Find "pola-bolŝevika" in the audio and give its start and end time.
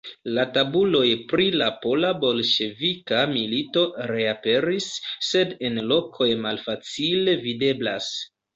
1.83-3.21